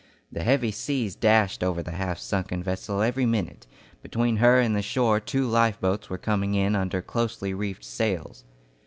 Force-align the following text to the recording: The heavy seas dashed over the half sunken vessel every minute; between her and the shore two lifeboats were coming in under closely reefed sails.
The 0.31 0.41
heavy 0.43 0.71
seas 0.71 1.15
dashed 1.15 1.63
over 1.63 1.83
the 1.83 1.91
half 1.91 2.17
sunken 2.17 2.63
vessel 2.63 3.03
every 3.03 3.27
minute; 3.27 3.67
between 4.01 4.37
her 4.37 4.59
and 4.59 4.75
the 4.75 4.81
shore 4.81 5.19
two 5.19 5.45
lifeboats 5.47 6.09
were 6.09 6.17
coming 6.17 6.55
in 6.55 6.75
under 6.75 7.03
closely 7.03 7.53
reefed 7.53 7.83
sails. 7.85 8.43